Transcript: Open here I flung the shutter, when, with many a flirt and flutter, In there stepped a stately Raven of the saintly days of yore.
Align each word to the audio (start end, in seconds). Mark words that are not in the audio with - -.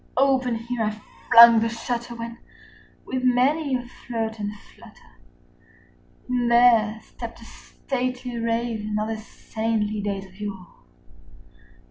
Open 0.17 0.55
here 0.55 0.81
I 0.81 0.99
flung 1.29 1.59
the 1.59 1.69
shutter, 1.69 2.15
when, 2.15 2.39
with 3.05 3.23
many 3.23 3.75
a 3.75 3.83
flirt 3.85 4.39
and 4.39 4.51
flutter, 4.51 5.19
In 6.27 6.47
there 6.47 6.99
stepped 7.03 7.39
a 7.39 7.45
stately 7.45 8.39
Raven 8.39 8.97
of 8.97 9.09
the 9.09 9.17
saintly 9.17 10.01
days 10.01 10.25
of 10.25 10.39
yore. 10.41 10.69